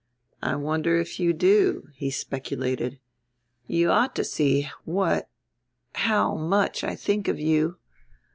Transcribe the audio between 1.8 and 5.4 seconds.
he speculated. "You ought to see what